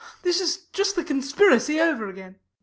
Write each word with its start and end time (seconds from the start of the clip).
This 0.23 0.41
is 0.41 0.65
just 0.73 0.95
the 0.95 1.03
conspiracy 1.03 1.79
over 1.79 2.09
again. 2.09 2.39